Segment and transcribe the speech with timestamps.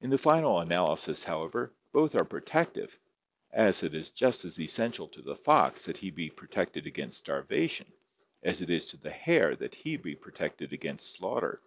[0.00, 2.96] In the final analysis, however, both are protective,
[3.50, 7.88] as it is just as essential to the fox that he be protected against starvation
[8.44, 11.60] as it is to the hare that he be protected against slaughter.